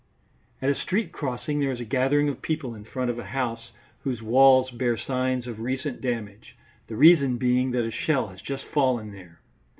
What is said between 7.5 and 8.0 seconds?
that a